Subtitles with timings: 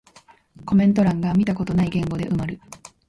[0.65, 2.59] コメント欄が見たことない言語で埋まる